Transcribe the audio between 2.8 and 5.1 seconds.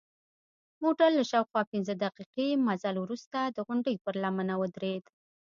وروسته د غونډۍ پر لمنه ودرید.